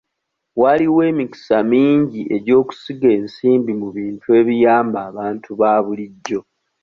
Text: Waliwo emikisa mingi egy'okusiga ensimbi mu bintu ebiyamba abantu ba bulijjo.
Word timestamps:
Waliwo 0.61 0.99
emikisa 1.11 1.55
mingi 1.71 2.21
egy'okusiga 2.35 3.07
ensimbi 3.17 3.71
mu 3.81 3.87
bintu 3.97 4.27
ebiyamba 4.39 4.97
abantu 5.09 5.49
ba 5.59 5.71
bulijjo. 5.85 6.41